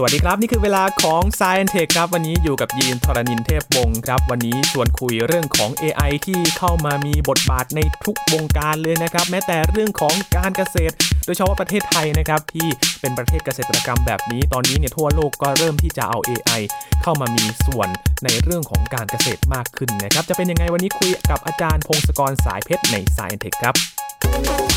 [0.00, 10.94] สวัสดีครับ นี่คือเวลาของ s c i e n Tech ครับ วันนี้อยู่กับยีนทรณินเทพวงศ์ครับ วันนี้ชวนคุยเรื่องของ AI ที่เข้ามามีบทบาทในทุกวงการเลยนะครับ แม้แต่เรื่องของการเกษตร
[11.24, 12.68] โดยเฉพาะประเทศไทยนะครับที่
[13.00, 16.60] เป็นประเทศเกษตรกรรมแบบนี้ ตอนนี้เนี่ยทั่วโลกก็เริ่มที่จะเอา AI
[17.02, 17.88] เข้ามามีส่วน
[18.24, 24.67] ในเรื่องของการเกษตรมากขึ้นนะครับจะเป็นยังไงวันนี้คุยกับอาจารย์พงศกรสายเพชรใน s c i e n Tech ครับ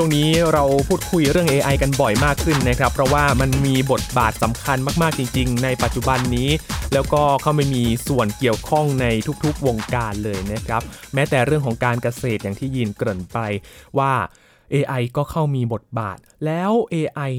[0.00, 6.50] ช่วงนี้เราพูดคุยเรื่อง AI กันบ่อยมากขึ้นนะครับ เพราะว่ามันมีบทบาทสำคัญมากๆจริง ๆ ในปัจจุบันนี้
[6.92, 9.06] แล้วก็เข้าไม่มีส่วนเกี่ยวข้องใน
[9.44, 10.82] ทุกๆวงการเลยนะครับ
[11.14, 13.38] แม้แต่เรื่องของการเกษตรอย่างที่ยินเกริ่นไป
[13.98, 14.12] ว่า
[14.74, 17.32] AI ก็เข้ามีบทบาท แล้ว AI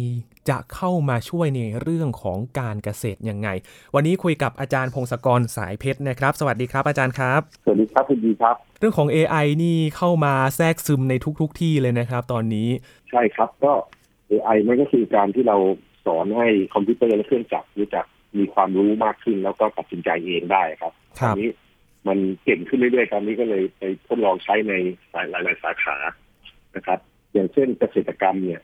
[0.49, 3.49] จะเข้ามาช่วยในเรื่องของการเกษตรยังไง
[3.95, 12.70] วันนี้คุยกับอาจารย์พงศกรสายเพชรนะครับ สวัสดีครับอาจารย์ครับ สวัสดีครับคุณดีครับ เรื่องของ AI นี่เข้ามาแทรกซึมในทุก ๆทที่เลยนะครับ ตอนนี้
[13.12, 13.73] ใช่ครับก็
[14.32, 15.57] AI มันก็คือการที่เรา
[16.05, 18.05] สอนให้คอมพิวเตอร์และเครื่องจักรรู้จัก
[18.38, 21.49] มีความรู้มากขึ้นแล้วก็ตัดสินใจเองได้ครับครัตบอนนี้
[22.07, 24.73] มันเก่งขึ้นเรื่อยๆตอนนี้ก็เลยไปทดลองใช้ใน
[25.12, 25.98] หลายๆสาขา
[26.76, 26.99] นะครับ
[27.34, 28.62] อย่างเช่นเกษตรกรรมเนี่ย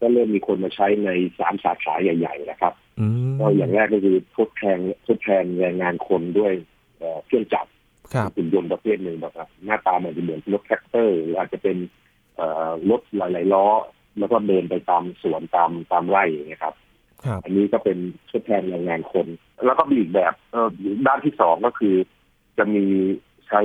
[0.00, 6.52] ก็เริ่มมีคนมาใช้ในสามสาขาใหญ่ ๆ นะครับอืมก็อย่างแรกก็คือทดแทนทดแทนแรงงานคนด้วย
[6.98, 7.70] เอ่อเครื่องจักร
[8.14, 11.76] ครับหุ่นยนต์ประเภทหนึ่งแบบว่าหน้าตามันจะเหมือนรถแท็กเตอร์ หรืออาจจะเป็น
[12.36, 13.66] เอ่อรถหลาย ๆ ล้อ
[14.18, 16.74] แล้วก็เดินไปตามสวนตามตามไร่อย่างเงี้ยครับ
[17.24, 17.98] ครับอันนี้ก็เป็น
[18.30, 19.26] ทดแทนแรงงานคน
[19.66, 20.68] แล้วก็มีอีกแบบเอ่อ
[21.06, 21.96] ด้านที่สองก็คือ
[22.58, 22.84] จะมี
[23.48, 23.60] ใช้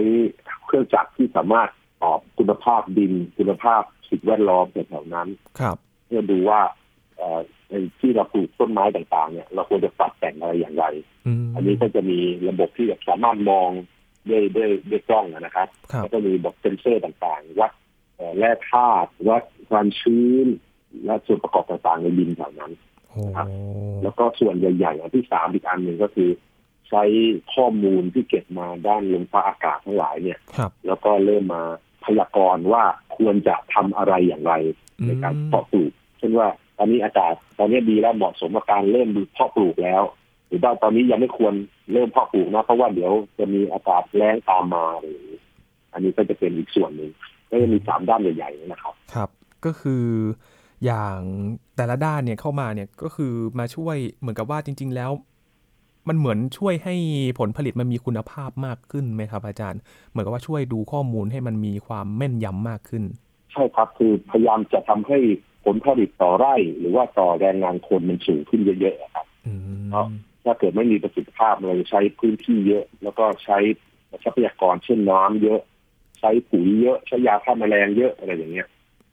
[0.66, 1.70] เครื่องจักรที่สามารถ
[2.03, 5.28] ตอบคุณภาพดิน คุณภาพสิ่งแวดล้อมแถวๆนั้น
[5.59, 6.61] ครับเพื่อดูว่า
[7.17, 10.86] เอ่อในที่เราปลูกต้นไม้ต่างๆ เนี่ย เราควรจะปรับแต่งอะไรอย่างไร
[11.28, 12.19] อืมอันนี้ก็จะมี
[12.50, 13.69] ระบบที่แบบสามารถมอง
[14.30, 17.72] ด้วยด้วยด้วยกล้องนะครับครับแล้วก็มีระบบเซ็นเซอร์ต่างๆ วัด
[18.16, 20.47] เอ่อแร่ธาตุวัดความชื้น
[21.06, 22.72] และส่วนประกอบต่างๆในดินแถวนั้น
[23.09, 23.47] โอ้ครับ
[24.03, 26.30] แล้วก็ส่วนใหญ่ๆอันที่สามอีกอันหนึ่งก็คือ
[26.90, 27.03] ใช้
[27.53, 31.63] ข้อมูลที่เก็บมาด้านลมฟ้าอากาศทั้งหลายเนี่ยครับแล้วก็เริ่มมา
[32.06, 32.84] พยากรณ์ว่า
[33.18, 34.53] ควรจะทำอะไรอย่างไร
[35.06, 35.91] ในการเพาะปลูก
[36.23, 40.03] เช่นว่าตอนนี้อากาศตอนนี้ดีแล้วเหมาะสมกับการเริ่มเพาะปลูกแล้ว
[40.47, 41.53] หรือว่าตอนนี้ยังไม่ควร
[41.91, 45.39] เริ่มเพาะปลูกนะเพราะว่าเดี๋ยวจะมีอากาศแล้งตามมาอะไรอย่างนี้
[45.94, 47.12] อันนี้ก็จะเป็นอีกส่วนหนึ่ง
[47.50, 49.29] ก็จะมีสามด้านใหญ่ๆนะครับ ครับ
[49.66, 50.06] ก็คือ
[50.85, 51.17] อย่าง
[51.75, 55.12] แต่ละด้านเนี่ยเข้ามาเนี่ยก็คือมาช่วยเหมือนกับว่าจริง ๆ แล้ว
[56.07, 56.95] มันเหมือนช่วยให้
[57.39, 59.79] ผลผลิตมันมีคุณภาพมากขึ้นไหมครับ อาจารย์
[60.09, 63.03] เหมือนกับว่าช่วยดูข้อมูลให้มันมีความแม่นยำมากขึ้น
[63.51, 65.17] ใช่ครับคือพยายามจะทำให้
[65.66, 69.62] ผลผลิตต่อไร่ หรือว่าต่อแรงงานคนมันสูงขึ้นเยอะๆครับอืม
[69.94, 70.07] ครับ
[70.46, 73.57] ถ้าเกิดไม่มีประสิทธิภาพเราจะใช้พื้นที่เยอะ แล้วก็ใช้
[74.24, 75.59] ทรัพยากรเช่นน้ำเยอะ
[76.19, 78.68] ใช้ปุ๋ยเยอะ ใช้ยาฆ่าแมลงเยอะอะไรอย่างเงี้ย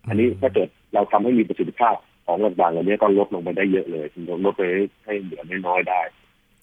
[0.08, 1.94] อันนี้ถ้าเกิดเราทำให้มีประสิทธิภาพ
[2.26, 4.06] ของต่างๆเหล่านี้ก็ลดลงไปได้เยอะเลย
[4.44, 4.62] ลดไป
[5.04, 6.02] ให้เหลือน้อยๆได้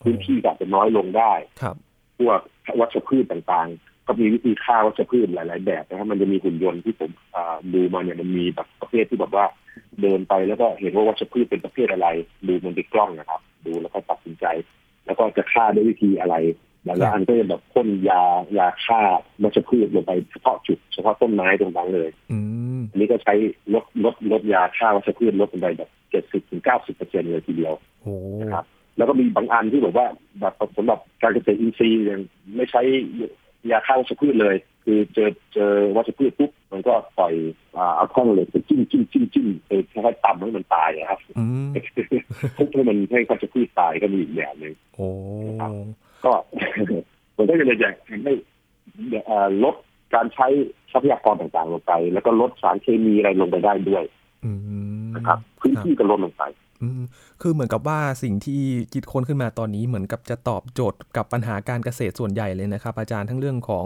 [0.02, 1.32] พื้นที่ก็จะน้อยลงได้
[1.62, 1.76] ครับ
[2.18, 2.40] พวก
[2.80, 9.46] วัชพืชต่างๆ ก็มีวิธีฆ่าวัชพืชหลาย ๆ แบบนะครับมันจะมีหุ่นยนต์ที่ผมอ่าดูมาเนี่ยมันมีแบบประเภทที่แบบว่า
[10.02, 12.08] เดินไปแล้วก็เห็นว่าวัชพืชเป็นประเภทอะไร
[12.46, 14.46] ดูมันเป็นกล้องนะครับ ดูแล้วก็ตัดสินใจ
[15.06, 16.36] แล้วก็จะฆ่าด้วยวิธีอะไร
[16.86, 18.22] บางครับอันก็จะแบบพ่นยา
[18.58, 19.00] ยาฆ่า
[19.42, 22.38] วัชพืชลงไปเฉพาะจุดเฉพาะต้นไม้ตรงนั้นเลยอื
[22.78, 23.34] มอันนี้ก็ใช้
[23.74, 28.64] ลดลดลดยาฆ่าวัชพืชลดลงไปแบบเจ็ดสิบถึงเก้าสิบเปอร์เซ็นเลยทีเดียวโอ้นะครับ
[28.96, 30.06] แล้วก็มีบางอันที่แบบว่า
[30.40, 32.20] แบบสำหรับการเกษตรอินทรีย์ยัง
[32.56, 32.82] ไม่ใช้
[33.70, 37.34] ยาฆ่าวัชพืชเลย คือเจอเจอวัชพืชปุ๊บมันก็ปล่อย
[37.76, 41.70] อ่าเอาท่อนเหล็กไปจิ้มจิ้มจิ้มจิ้มไปคล้ายๆตำให้มันตายอะครับอืม
[42.56, 45.08] ทุบให้มันให้วัชพืชตายก็มีอีกแบบหนึ่งโอ้
[46.24, 46.32] ก็
[47.36, 48.32] ผมก็เลยอยากให้
[49.26, 49.74] เอ่อลด
[50.14, 50.46] การใช้
[50.92, 54.04] ทรัพยากรต่างๆลงไป แล้วก็ลดสารเคมีอะไรลงไปได้ด้วย
[54.44, 56.67] อืมนะครับพื้นที่ก็ลดลงไปอืม
[57.42, 58.60] คือเหมือนกับว่าสิ่งที่
[58.92, 63.84] คิดค้นขึ้นมาตอนนี้เหมือนกับจะตอบโจทย์กับปัญหาการเกษตรส่วนใหญ่เลยนะครับ อาจารย์ทั้งเรื่องของ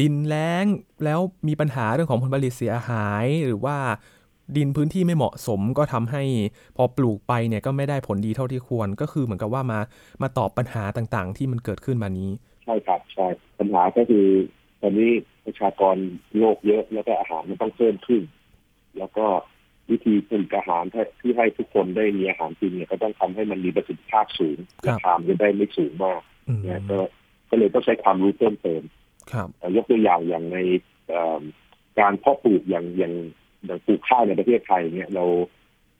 [0.00, 0.64] ดินแล้ง
[1.04, 3.76] แล้วมีปัญหาเรื่องของผลผลิตเสียหาย หรือว่า
[4.56, 6.22] ดินพื้นที่ไม่เหมาะสมก็ทำให้
[6.76, 9.80] พอปลูกไปเนี่ยก็ไม่ได้ผลดีเท่าที่ควร ก็คือเหมือนกับว่ามา
[10.22, 12.30] มาตอบปัญหาต่างๆ ที่มันเกิดขึ้นมานี้
[12.64, 13.26] ใช่ครับใช่
[13.58, 14.26] ปัญหาก็คือ
[14.82, 15.10] ตอนนี้
[15.44, 15.96] ประชากร
[16.38, 18.22] โลกเยอะแล้วก็อาหารมันต้องเพิ่มขึ้น
[18.98, 19.26] แล้วก็
[19.90, 20.84] วิธีผลิตอาหาร
[21.20, 26.98] ที่ให้ทุกคนได้มีอาหารกินเนี่ยก็ต้องทำให้มันมีประสิทธิภาพสูงครับราคามันจะได้ไม่สูงมากอืมเนี่ยก็
[27.50, 28.82] ก็เลยต้องใช้ความรู้เพิ่มเติม
[29.32, 30.58] ครับเอ่อยกตัวอย่างอย่างใน
[31.08, 31.42] เอ่อ
[32.00, 33.14] การเพาะปลูกอย่างอย่าง
[33.64, 35.24] อย่างปลูกข้าวในประเทศไทยเนี่ยเรา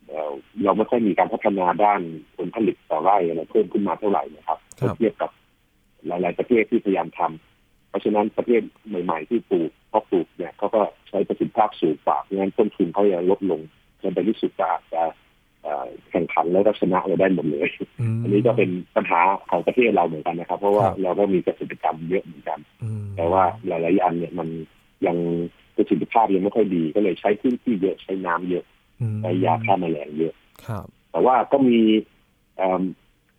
[0.09, 0.33] เอ่อ
[0.65, 2.01] เราไม่ค่อยมีการพัฒนาด้าน
[2.37, 5.31] ผลผลิตต่อไร่อะไรเพิ่มขึ้นมาเท่าไหร่นะครับครับเทียบกับ
[6.07, 8.63] หลาย ๆ ประเทศที่พยายามทำเพราะฉะนั้นประเทศ
[9.05, 13.61] ใหม่ ๆ ที่ปลูกเพาะปลูกเนี่ยเขาก็ใช้ประสิทธิภาพสูงกว่าเพราะงั้นต้นทุนเขาจะลดลง
[14.03, 15.03] จนในที่สุดก็อาจจะ
[15.63, 17.69] เอ่อแข่งขันแล้วก็ชนะเราได้หมดเลย
[18.17, 19.21] มอันนี้ก็เป็นปัญหา
[19.51, 24.49] ของประเทศเราเหมือนกันนะครับ เพราะว่าครับเราก็มีเกษตรกรรมเยอะเหมือนกันอืมแต่ว่าหลายๆอันเนี่ยมัน
[25.07, 25.17] ยัง
[25.77, 28.65] ประสิทธิภาพยังไม่ค่อยดี ก็เลยใช้พื้นที่เยอะใช้น้ำเยอะ
[29.01, 30.35] อืมใช้ยาฆ่าแมลงเยอะ
[30.67, 31.81] ครับแต่ว่าก็มี
[32.57, 32.83] เอิ่ม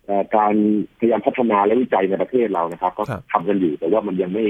[0.06, 0.54] เอ่อการ
[0.98, 4.44] พยายามพัฒนาและวิจัยในประเทศเรานะครับ ก็ครับทำกันอยู่แต่ว่ามันยังไม่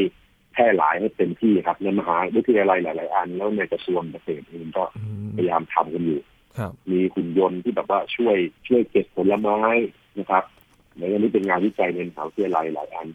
[0.53, 6.21] แพร่หลายให้เต็มที่ครับในมหาวิทยาลัยหลาย ๆ อัน แล้วในกระทรวงเกษตรเองก็อืมพยายามทำกันอยู่
[6.59, 8.37] ครับมีหุ่นยนต์ที่แบบว่าช่วย
[8.69, 9.61] ช่วยเก็บผลไม้
[10.19, 10.45] นะครับ
[10.99, 13.09] ในอันนี้เป็นงานวิจัยในมหาวิทยาลัยหลายอัน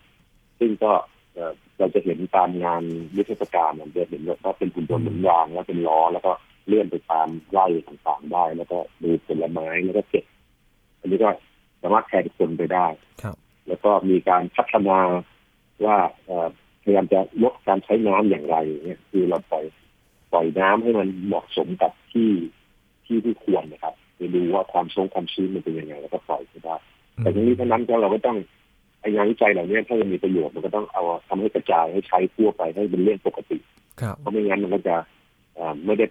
[0.59, 0.91] ซึ่งก็
[1.33, 2.83] เอ่อเราจะเห็นตามงาน
[3.17, 6.31] วิทยาการเนี่ยจะเห็นว่าเป็นหุ่นยนต์หมุนวางแล้วเป็นล้อแล้วก็
[6.67, 10.25] เลื่อนไปตามไร่ต่างๆได้ แล้วก็ดูผลไม้แล้วก็เก็บ
[10.99, 11.29] อันนี้ก็
[11.81, 12.87] สามารถแทนคนไปได้
[13.21, 13.35] ครับ
[13.67, 14.99] แล้วก็มีการพัฒนา
[15.85, 19.65] ว่าเอ่อพ ยายามจะลดการใช้น้ำอย่างไรเนี่ยคือเราปล่อย
[20.31, 22.29] ปล่อยน้ำให้มันเหมาะสมกับที่
[23.05, 26.75] ที่ที่ควรนะครับไปดูว่าความทรงความชื้นมันเป็นยังไงแล้วก็ปล่อยไปได้
[27.17, 28.37] แต่ทั้งนี้ทั้งนั้นก็เราก็ต้อง
[29.01, 33.57] ไอ้งานวิจัยเหล่านี้ถ้ามันมีประโยชน์มันก็ต้องเอาทำให้กระจายให้ใช้ทั่วไปให้เป็นเรื่องปกติ
[34.01, 34.95] ครับเพราะไม่งั้นมันก็จะ
[35.55, 36.05] เอ่อไม่ได้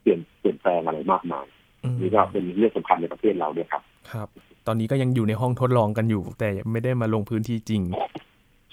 [0.00, 1.46] เปลี่ยนเปลี่ยนแปลงอะไรมากมาย
[1.84, 3.82] อืมนี่ก็เป็นเรื่องสำคัญในประเทศเราด้วยครับ
[4.12, 4.28] ครับ
[4.66, 7.82] ตอนนี้ก็ยังอยู่ในห้องทดลองกันอยู่ แต่ไม่ได้มาลงพื้นที่จริง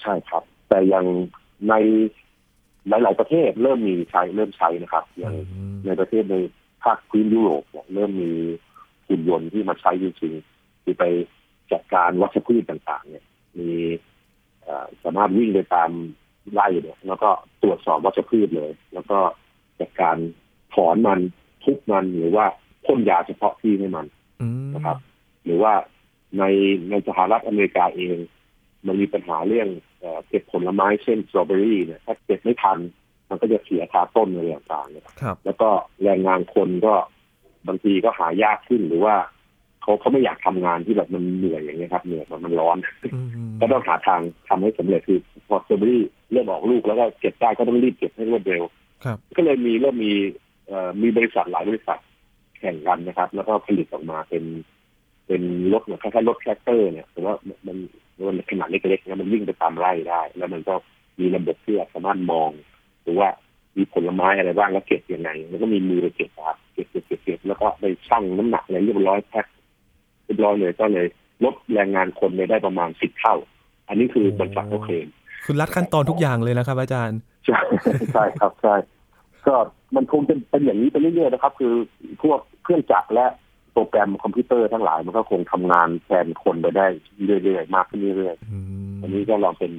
[0.02, 1.06] ใช่ครับ แต่อย่าง
[1.68, 1.74] ใน
[2.88, 6.36] หลาย ๆ ประเทศเริ่มมีใช้เริ่มใช้นะครับ อย่างอืมในประเทศใน
[6.82, 8.32] ภาคพื้นยุโรปเนี่ยเริ่มมี
[9.06, 11.04] หุ่นยนต์ที่มาใช้จริงๆที่ไป
[11.72, 13.24] จัดการวัชพืชต่างๆ เนี่ย
[13.58, 13.70] มี
[14.62, 15.90] เอ่อสามารถวิ่งไปตาม
[16.52, 17.30] ไร่เนี่ย แล้วก็
[17.62, 19.18] ตรวจสอบวัชพืชเลย แล้วก็
[19.80, 20.16] จัดการ
[20.74, 21.20] ถอนมัน
[21.64, 22.46] ทุบมันหรือว่า
[22.86, 24.06] พ่นยาเฉพาะที่ให้มัน
[24.40, 24.98] อืมนะครับ
[25.44, 25.72] หรือว่า
[26.38, 26.44] ใน
[26.90, 28.16] ในสหรัฐอเมริกาเอง
[28.86, 29.68] มันมีปัญหาเรื่อง
[30.00, 32.78] เอ่อเก็บผลไม้เช่นสตรอเบอรี่เนี่ยถ้าเก็บไม่ทัน
[33.28, 35.68] มันก็จะเสียคาต้นอะไรต่างๆเนี่ยครับแล้วก็
[36.02, 36.94] แรงงานคนก็
[37.68, 39.14] บางทีก็หายากขึ้นหรือว่า
[39.82, 42.76] เขาเขาไม่อยากทำงานที่แบบมันเหนื่อยอย่างเงี้ยครับเหนื่อยมันมันร้อน
[43.14, 43.28] อืม
[43.60, 45.18] ก็ต้องหาทางทำให้สำเร็จคือ
[45.48, 48.62] พอสตรอเบอรี่เริ่มออกลูกแล้วก็เก็บได้ก็ต้องรีบเก็บให้รวดเร็ว
[49.04, 50.12] ครับก็เลยมีเริ่มมี
[50.66, 51.98] เอ่อมีบริษัทหลายบริษัท
[52.58, 54.44] แข่งกันนะครับ แล้วก็ผลิตออกมาเป็น
[55.26, 55.42] เป็น
[55.72, 57.34] รถเหมือนคล้ายๆรถแทรกเตอร์เนี่ยแต่ว่า
[57.66, 57.76] มัน
[58.28, 60.74] มันขนาดเล็กๆนะมันวิ่งไปตามไร่ได้ แล้วมันก็
[61.20, 62.50] มีระบบที่สามารถมอง
[63.02, 63.28] หรือว่า
[63.76, 69.46] มีผลไม้อะไรบ้างแล้วเก็บยังไงแล้วก็มีมือไปเก็บครับเก็บเก็บเก็บเก็บแล้วก็ไปชั่งน้ำหนักอะไรเรียบร้อยแพ็ค
[70.24, 71.06] เรียบร้อยเลยก็เลย
[71.44, 73.34] ลดแรงงานคนไปได้ประมาณสิบเท่า
[73.88, 75.06] อันนี้คือบริษัทเขาเคลม
[75.44, 77.60] คือรัดขั้นตอนทุกอย่างเลยนะครับ อาจารย์ใช่
[78.12, 78.74] ใช่ครับใช่
[79.46, 79.54] ก็
[79.96, 81.74] มันคงเป็นเป็นอย่างนี้ไปเรื่อยๆนะครับ คือ
[82.22, 83.26] พวกเครื่องจักรและ
[83.72, 86.86] โปรแกรมคอมพิวเตอร์ทั้งหลายมันก็คงทำงานแทนคนไปได้
[87.44, 88.58] เรื่อยๆมากขึ้นเรื่อยอื
[88.90, 89.72] มๆอันนี้ก็เราเป็น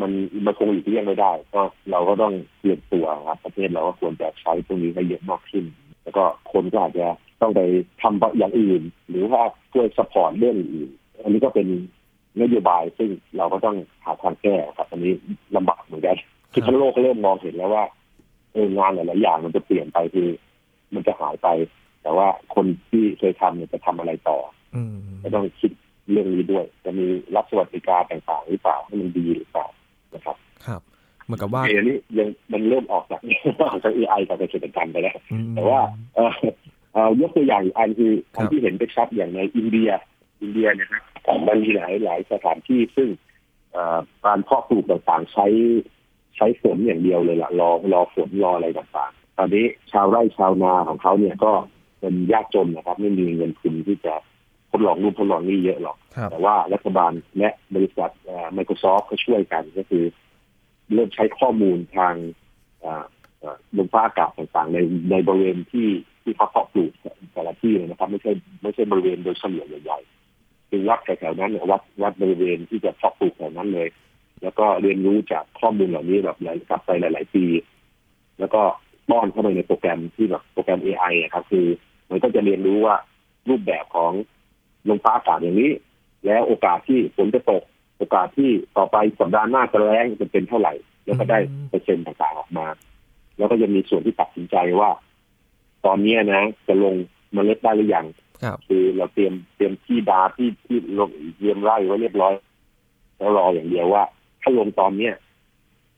[0.00, 0.10] มัน
[0.46, 5.64] มันคงอยู่ที่ยังไม่ได้ ก็เราก็ต้องเตรียมตัวครับประเทศเราก็ควรจะใช้ตรงนี้ให้เยอะมากขึ้น
[6.02, 7.06] แล้วก็คนก็อาจจะ
[7.40, 7.60] ต้องไป
[8.02, 9.42] ทำอย่างอื่น หรือว่า
[9.72, 10.90] ช่วยสปอร์ตเรื่องอื่น
[11.22, 11.66] อันนี้ก็เป็น
[12.42, 15.12] นโยบายซึ่งเราก็ต้องหาทางแก้ครับอันนี้
[15.56, 16.16] ลำบากเหมือนกัน
[16.52, 17.84] คือทั้งโลกก็เริ่มมองเห็นแล้วว่า
[18.52, 20.28] เอองานหลายๆอย่างมันจะเปลี่ยนไปคือ
[20.94, 21.48] มันจะหายไป
[22.04, 24.38] แต่ว่าคนที่เคยทำเนี่ยจะทำอะไรต่อ
[24.74, 25.70] อืมก็ต้องคิด
[26.10, 27.06] เรื่องนี้ด้วย จะมี
[27.36, 29.66] รับสวัสดิการต่างๆหรือเปล่าให้มันดีหรือเปล่า
[30.14, 30.80] นะครับ ครับ
[31.24, 33.20] เหมือนกับว่าเอนี้ยังมันเริ่มออกจาก
[33.70, 35.80] ออกจากเอไอกับเกษตรกรรมไปแล้วอืมแต่ว่า
[36.14, 36.32] เอ่อ
[36.92, 39.90] เอ่อยกตัวอย่างอีกอันคือครัอับนที่เห็นได้ชัดอย่างในอินเดีย
[40.42, 41.02] อินเดียเนี่ยครับ
[41.48, 43.08] มันมีหลายหลายสถานที่ซึ่ง
[43.72, 45.46] เอ่อการเพาะปลูกต่างๆใช้
[46.36, 51.52] ใช้ฝนอย่างเดียวเลยล่ะรอรอฝนรออะไรต่างๆ ตอนนี้ชาวไร่ชาวนาของเขาเนี่ยก็
[52.04, 54.14] เป็นยากจนนะครับ ไม่มีเงินทุนที่จะ
[54.70, 60.04] ทดลองนู่นทดลองนี่เยอะหรอกครับแต่ว่ารัฐบาลและบริษัทเอ่อ Microsoft ก็ช่วยกันก็คือ
[60.92, 62.14] เริ่มใช้ข้อมูลทาง
[62.80, 63.04] เอ่อ
[63.40, 64.78] เอ่อลมฟ้าอากาศต่างๆ ใน
[65.10, 65.88] ในบริเวณที่
[66.22, 66.92] ที่เขาเพาะปลูก
[67.32, 68.32] แต่ละที่เลยนะครับ ไม่ใช่
[68.62, 73.88] ไม่ใช่บริเวณโดยเฉลี่ยใหญ่ๆคือวัดแถวๆนั้นเนี่ยวัดวัดบริเวณที่จะเพาะปลูกแถวนั้นเลย
[74.42, 77.44] แล้วก็เรียนรู้จากข้อมูลเหล่านี้แบบหลายกลับไปหลาย ๆ ปี
[78.38, 78.62] แล้วก็
[79.10, 81.66] ป้อนเข้าไปในโปรแกรมที่แบบโปรแกรม AI อะครับ คือ
[82.10, 82.96] มันก็จะเรียนรู้ว่า
[83.48, 84.12] รูปแบบของ
[84.88, 85.72] ลมฟ้าอากาศอย่างนี้
[86.26, 87.62] แล้วโอกาสที่ฝนจะตก
[87.98, 92.66] โอกาสที่ต่อไปสัปดาห์หน้าจะแรงจะเป็นเท่าไหร่ แล้วก็ได้อืมเปอร์เซ็นต์ต่างๆออกมา
[93.36, 94.90] แล้วก็จะมีส่วนที่ตัดสินใจว่า
[95.84, 96.94] ตอนเนี้ยนะ จะลง
[97.32, 98.06] เมล็ดได้หรือยัง
[98.42, 102.34] ครับคือเราเตรียมเตรียมที่ดาที่ที่ลงเตรียมไร่ไว้เรียบร้อย
[103.18, 104.04] แล้วรออย่างเดียวว่า
[104.42, 105.14] ถ้าลงตอนเนี้ย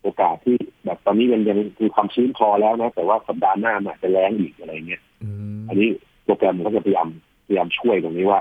[0.03, 5.03] โอกาสที่แบบตอนนี้มันยังคือความชื้นพอแล้วนะ แต่ว่าสัปดาห์หน้ามันอาจจะแรงอีกอะไรเงี้ย
[5.67, 5.89] อืมอันนี้
[6.25, 7.09] โปรแกรมมันก็จะพยายาม
[7.47, 8.41] พยายามช่วยตรงนี้ว่า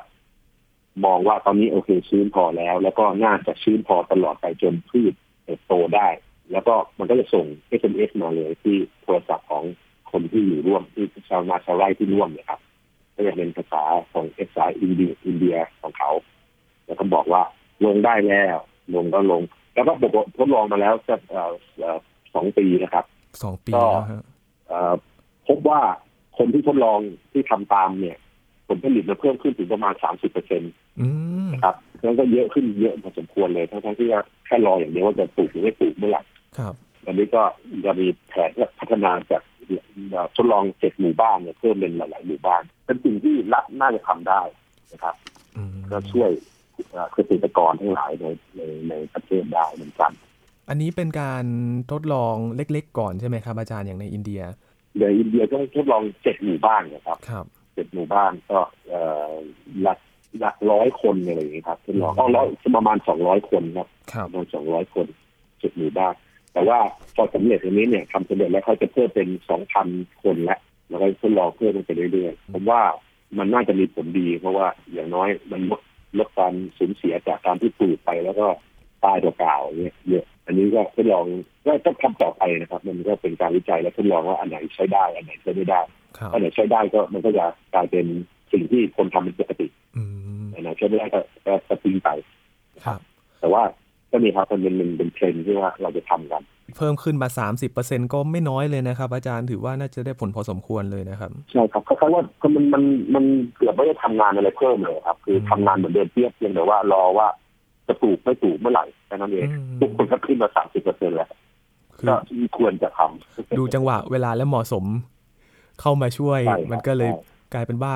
[1.05, 5.13] มองว่าตอนนี้โอเคชื้นพอแล้ว แล้วก็น่าจะชื้นพอตลอดไปจนพืช
[5.43, 6.07] เติบโตได้
[6.51, 7.45] แล้วก็มันก็จะส่ง
[7.79, 9.63] SMS มาเลยที่โทรศัพท์ของ
[10.11, 12.59] คนที่อยู่ร่วมที่ชาวนาชาวไร่ที่ร่วมเนี่ยครับ
[13.15, 16.11] ก็จะเป็นภาษาของเอสายอินเดียอินเดียของเขา
[16.85, 17.43] แล้วก็บอกว่า
[17.85, 18.57] ลงได้แล้ว
[18.95, 19.41] ลงก็ลง
[19.73, 21.15] แล้วก็ปกทดลองมาแล้วจะ
[22.35, 23.05] สองปีนะครับ
[23.43, 24.23] สองปีก็แล้วฮะ
[24.67, 24.93] เอ่อ
[25.47, 25.81] พบว่า
[26.37, 26.99] คนที่ทดลอง
[27.31, 28.17] ที่ทำตามเนี่ย
[28.67, 31.07] ผลผลิตมันเพิ่มขึ้นถึงประมาณสามสิบเปอร์เซ็นต์อื
[31.47, 36.21] มนะครับนั้นก็เยอะขึ้นเยอะพอสมควรเลยทั้งๆที่ว่าแค่รออย่างเดียวว่าจะปลูกหรือไม่ปลูกเมื่อไหร่
[36.57, 36.73] ครับ
[37.05, 37.41] อันนี้ก็
[37.85, 38.49] จะมีแผน
[38.79, 39.41] พัฒนาจาก
[40.35, 44.41] ทดลองเจ็ดหมู่บ้านเนี่ยเพิ่มเป็นหลายๆหมู่บ้าน เป็นสิ่งที่รัฐน่าจะทำได้
[44.93, 45.15] นะครับ
[45.57, 46.29] อืมก็ช่วย
[46.91, 48.25] เอ่อเกษตรกรทั้งหลายใน
[48.55, 50.11] ในในประเทศได้เหมือนกัน
[50.69, 51.45] อันนี้เป็นการ
[51.91, 54.41] ทดลองเล็กๆก่อนใช่ไหมครับอาจารย์อย่างในอินเดีย
[54.99, 59.33] ในอินเดียก็ทดลองเจ็ดหมู่บ้านนะครับครับเจ็ดหมู่บ้านก็เอ่อ
[59.81, 59.99] หลัก
[60.39, 62.47] หลักร้อยคนอะไรอย่างนี้ยครับทดลองก็ร้อย
[62.77, 65.07] ประมาณสองร้อยคนครับครับประมาณสองร้อยคน
[65.59, 66.13] เจ็ดหมู่บ้าน
[66.53, 66.79] แต่ว่า
[67.15, 69.87] พอสำเร็จอันนี้เนี่ยทำสำเร็จแล้วเขาจะเพิ่มเป็นสองพัน
[70.23, 70.59] คนแล้ว
[70.89, 72.81] แล้วก็ทดลองเพิ่มไปเรื่อยๆผมว่า
[73.37, 75.81] มันน่าจะมีผลดี เพราะว่าอย่างน้อยมันลด
[76.19, 78.47] ลดการสูญเสียจากการที่ปลูกไปแล้วก็
[79.03, 81.25] ตายเปล่าๆอย่างเงี้ยเยอะ อันนี้ก็ทดลอง
[81.65, 85.81] ก็ต้องทำต่อไปนะครับ มันก็เป็นการวิจัยและทดลองว่าอันไหนใช้ได้อันไหนใช้ไม่ได้
[86.17, 88.05] ครับอันไหนใช้ได้ก็มันก็จะกลายเป็น
[88.51, 90.03] สิ่งที่คนทำเป็นปกติอื
[90.43, 92.09] มอันไหนใช้ไม่ได้ก็ก็ก็ทิ้งไป
[92.85, 92.99] ครับ
[93.39, 93.63] แต่ว่า
[94.11, 96.43] ก็มีครับมันเป็นเป็นเป็นเทรนด์ที่ว่าเราจะทำกัน
[96.77, 97.29] เพิ่มขึ้นมา
[97.71, 102.83] 30%ก็ไม่น้อยเลยนะครับ อาจารย์ถือว่าน่าจะได้ผลพอสมควรเลยนะครับ ใช่ครับคล้ายๆว่าคือมันมัน
[103.15, 103.25] มัน
[103.55, 107.27] เกือบไม่ได้ทำงานอะไรเพิ่มเลยครับ คือทำงานเหมือนเดิมเพียบเพียงแต่ว่ารอว่า
[107.87, 111.29] จะปลูกไม่ปลูกเมื่อไหร่แค่นั้นเองอืมทุกคนก็ขึ้นมาสามสิบเปอร์เซ็นต์แล้ว
[111.97, 112.15] คือก็
[112.57, 114.85] ควรจะทำดูจังหวะเวลาและเหมาะสม
[115.81, 117.93] เข้ามาช่วยใช่ครับมันก็เลยใช่กลายเป็นว่า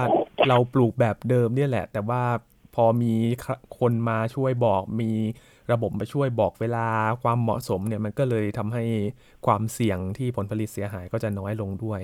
[0.50, 2.24] เราปลูกแบบเดิมเนี่ยแหละ แต่ว่า
[2.76, 3.14] พอมี
[3.80, 5.12] คนมาช่วยบอก มี
[5.72, 6.88] ระบบมาช่วยบอกเวลา
[7.24, 8.84] ความเหมาะสมเนี่ยมันก็เลยทำให้
[9.46, 12.02] ความเสี่ยงที่ผลผลิตเสียหายก็จะน้อยลงด้วย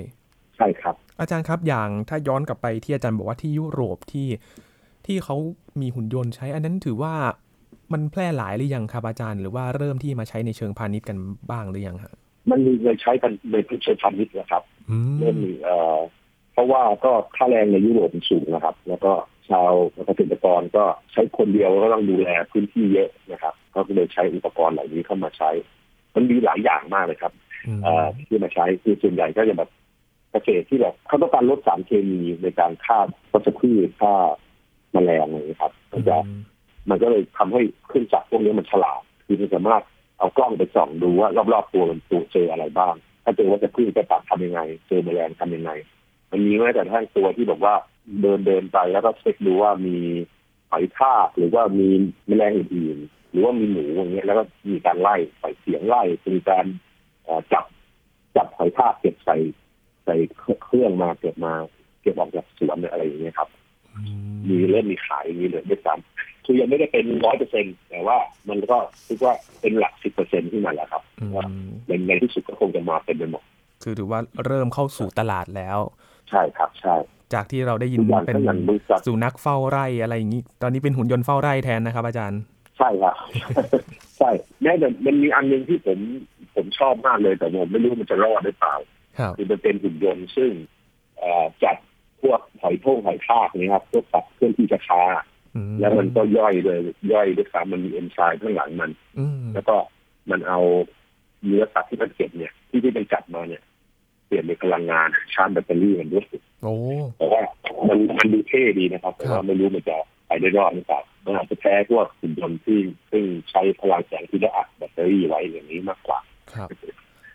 [0.57, 4.27] ใช่ครับ อาจารย์ครับอย่างถ้าย้อนกลับไปที่อาจารย์บอกว่าที่ยุโรปที่
[5.05, 5.35] ที่เขา
[5.81, 7.13] มีหุ่นยนต์ใช้ อันนั้นถือว่า
[7.93, 11.17] มันแพร่หลายหรือยังครับอาจารย์ หรือว่าเริ่มที่มาใช้ในเชิงพาณิชย์กัน
[11.51, 12.13] บ้างหรือยังฮะ
[12.51, 15.99] มันมีเลยใช้กันในพื้นที่พาณิชย์นะครับอืมเริ่มมีเอ่อ
[16.53, 19.11] เพราะว่าก็ค่าแรงในยุโรปมันสูงนะครับ แล้วก็
[19.49, 19.71] ชาว
[20.05, 25.49] เกษตรกรก็ใช้คนเดียวก็ต้องดูแลพื้นที่เยอะนะครับ ก็เลยใช้อุปกรณ์เหล่านี้เข้ามาใช้
[26.15, 27.33] มันมีหลายอย่างมากเลยครับ
[27.67, 29.69] อืมเอ่อที่มาใช้คือส่วนใหญ่ก็จะแบบ
[30.31, 32.99] เกษตรที่แบบเขาต้องการลดสารเคมีในการฆ่า
[33.31, 34.13] วัชพืชฆ่า
[34.93, 36.15] แมลงอะไรอย่างเงี้ยครับมันจะ
[36.89, 39.83] มันก็เลยทำให้เครื่องจักรพวกนี้มันฉลาดคือมันสามารถ
[40.19, 45.71] เอากล้องไปส่องดูว่ารอบๆตัวมันตัวเจออะไรบ้าง ถ้าเจอวัชพืชจะตัดทำยังไง เจอแมลงทำยังไง
[46.31, 47.75] มันมีแม้แต่ทั้งตัวที่แบบว่า
[48.21, 49.97] เดินเดินไปแล้วก็เช็คดูว่ามี
[50.71, 51.89] หอยทากหรือว่ามี
[52.27, 56.03] แมลงอื่นๆหรือว่ามีหนูอย่างเงี้ยแล้วก็มีการไล่ใส่เสียงไล่
[56.35, 56.65] มีการ
[57.23, 57.65] เอ่อจับ
[58.35, 59.37] จับหอยทากเก็บใส่
[60.05, 61.53] ใส่เครื่องมาเก็บมา
[62.01, 63.49] เก็บออกจากสวนอะไรอย่างเงี้ยครับ
[63.95, 64.01] อื
[64.33, 68.17] มมีเริ่มมีขายอย่างนี้เลยด้วยซ้ำ คือยังไม่ได้เป็นร้อยเปอร์เซ็นแต่ว่า
[68.49, 71.45] มันก็คิดว่าเป็นหลักสิบเปอร์เซ็นขึ้นมาแล้วครับอืมว่า
[71.87, 73.43] ในในที่สุดก็คงจะมาเป็นไปหมด
[73.83, 75.77] คือถือว่าเริ่มเข้าสู่ตลาดแล้ว
[76.29, 76.95] ใช่ครับใช่
[77.33, 82.39] จากที่เราได้ยินทุกอย่างเป็นทั้งนั้นบริษัทสุนัขเฝ้าไร่อะไรอย่างนี้ ตอนนี้เป็นหุ่นยนต์เฝ้าไร่แทนนะครับ อาจารย์
[82.77, 83.15] ใช่ครับ
[84.17, 84.29] ใช่
[84.61, 85.99] แม้แต่มันมีอันหนึงที่ผม
[86.55, 88.75] ผมชอบมากเลยแต่ผมไม่รู้มันจะรอดหรือเปล่า
[89.19, 90.51] ครับคือมันเป็นหุ่นยนต์ซึ่ง
[91.17, 91.77] เอ่อจับ
[92.21, 95.34] พวกหอยโท่งหอยทากนี่ครับพวกสัตว์เคลื่อนที่ช้าอืๆ
[95.79, 96.79] แล้วมันก็ย่อยเลย
[97.13, 99.75] ย่อยด้วยซ้ำมันมีเอนไซม์ข้างหลังมันอืมแล้วก็
[100.31, 100.59] มันเอา
[101.45, 103.63] เนื้อสัตว์ที่มันเก็บเนี่ย ที่ที่มันจับมาเนี่ย
[104.27, 106.25] เปลี่ยนเป็นพลังงานชาร์จแบตเตอรี่มันด้วย
[106.63, 106.73] โอ้
[107.17, 107.41] แต่ว่า
[107.89, 109.95] มันมันดูเท่ดีนะครับ แต่ครัว่าบไม่รู้มันจะ
[110.27, 112.79] ไปได้รอดหรือเปล่ามันอาจจะแพ้พวกหุ่นยนต์ที่
[113.11, 116.19] ซึ่งใช้พลังแสงที่ได้อัดแบตเตอรี่ไว้อย่างนี้มากกว่า
[116.53, 116.67] ครับ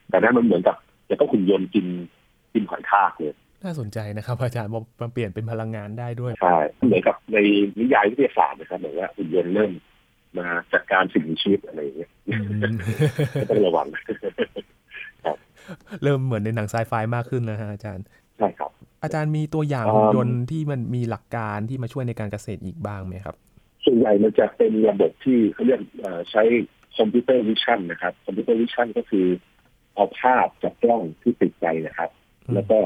[0.08, 0.76] แต่นั้นมันเหมือนกับ
[1.10, 1.86] จะต้องหุ่นยนต์กิน
[2.52, 7.36] กินหอยทากเลย น่าสนใจนะครับ อาจารย์บอกมันเปลี่ยนเป็นพลังงานได้ด้วย ใช่ เหมือนกับใน
[7.78, 9.72] นิยายวิทยาศาสตร์นะครับเหมือนว่าหุ่นยนต์เริ่ม
[10.38, 12.34] มาจัดการสิ่งมีชีวิตอะไรอย่างเงี้ยอื
[12.72, 12.74] ม
[13.40, 13.86] ก็ต้องระวัง
[16.02, 18.04] เริ่มเหมือนในหนังไซไฟมากขึ้นนะฮะอาจารย์
[18.38, 18.70] ใช่ครับ
[19.02, 23.36] อาจารย์มีตัวอย่างอืมหุ่นยนต์ที่มันมีหลักการที่มาช่วยในการเกษตรอีกบ้างไหมครับ
[23.84, 26.42] ส่วนใหญ่มันจะเป็นระบบที่เขาเรียกเอ่อใช้
[26.96, 29.26] computer vision นะครับ computer vision ก็คือ
[29.94, 32.10] เอาภาพจากกล้องที่ติดไปนะครับ
[32.46, 32.78] อืมแล้วก็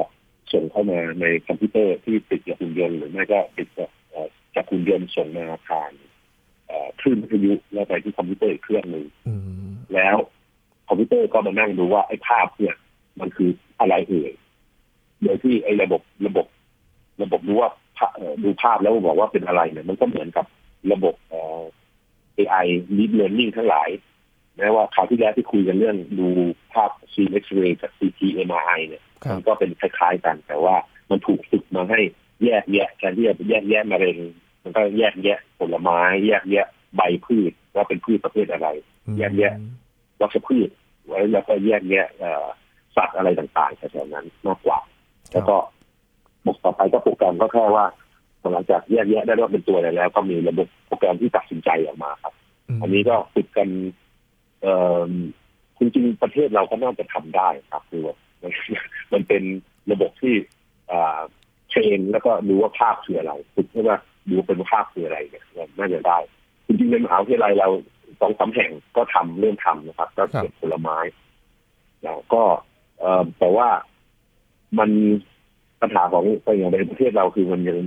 [0.54, 5.92] ส่งเข้ามาในคอมพิวเตอร์ที่ติดกับหุ่นยนต์หรือไม่ก็ติดกับเอ่อจากหุ่นยนต์ส่งมาผ่าน
[6.66, 9.34] เอ่อคลื่นวิทยุแล้วไปที่คอมพิวเตอร์อีกเครื่องหนึ่งอื
[9.68, 10.16] มแล้ว
[10.88, 12.76] คอมพิวเตอร์ก็มานั่งดูว่าไอ้ภาพเนี่ย
[13.20, 14.32] มันคืออะไรเอ่ย
[15.22, 16.46] โดยที่ไอ้ระบบระบบ
[17.22, 20.46] ระบบรู้ว่าภาพเอ่อดูภาพแล้วบอกว่าเป็นอะไรเนี่ยมันก็เหมือนกับ
[22.96, 23.88] deep learning ทั้งหลาย
[24.56, 26.28] แม้ว่าคราวที่แล้วที่คุยกันเรื่องดู
[26.72, 30.76] ภาพ c X-ray กับ CT MRI เนี่ย มันก็เป็นคล้ายๆกัน แต่ว่า
[31.10, 32.00] มันถูกฝึกมาให้
[32.44, 34.16] แยกแยะแทนที่จะแยกแยะมะเร็ง
[34.62, 36.66] มันก็แยกแยะผลไม้ แยกแยะ
[36.96, 38.68] ใบพืชว่าเป็นพืชประเภทอะไร
[39.18, 39.52] แยกแยะ
[40.20, 40.68] วัชพืช
[41.06, 42.06] ไว้แล้วก็แยกแยะ
[42.96, 44.78] สัตว์อะไรต่างๆแถวนั้นมากกว่า
[45.32, 45.56] แล้วก็
[46.46, 47.86] บกต่อไปก็โปรแกรมก็แค่ว่า
[48.52, 52.34] หลังจากแยกแยะได้ว่าเป็นตัวอะไรแล้ว ก็มีระบบโปรแกรมที่ตัดสินใจออกมาครับ
[52.80, 53.68] อันนี้ก็ฝึกกัน
[54.62, 54.74] เอ่
[55.08, 55.10] อ
[55.78, 58.02] จริงๆประเทศเราก็น่าจะทำได้ครับ คือ
[59.12, 59.42] มันเป็น
[59.92, 60.34] ระบบที่
[60.88, 63.98] เทรนแล้วก็ดูว่าภาพคืออะไรฝึกว่า
[64.30, 65.44] ดูเป็นภาพคืออะไรเนี่ย
[65.78, 66.18] น่าจะได้
[66.66, 67.68] จริงๆในมหาวิทยาลัยเรา
[68.20, 70.98] สองสาแห่งก็ทำเรื่องทำนะครับ ก็เก็บผลไม้
[72.04, 72.42] แล้วก็
[73.00, 73.04] เอ
[73.38, 73.68] แต่ว่า
[74.78, 74.90] มัน
[75.80, 77.78] ปัญหาของอย่างในประเทศเราคือมันยัง